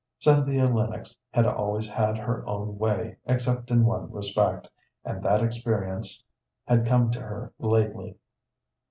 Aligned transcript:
Cynthia 0.17 0.65
Lennox 0.67 1.15
had 1.29 1.45
always 1.45 1.87
had 1.87 2.17
her 2.17 2.43
own 2.47 2.79
way 2.79 3.17
except 3.27 3.69
in 3.69 3.85
one 3.85 4.11
respect, 4.11 4.67
and 5.05 5.21
that 5.21 5.43
experience 5.43 6.23
had 6.65 6.87
come 6.87 7.11
to 7.11 7.21
her 7.21 7.53
lately. 7.59 8.15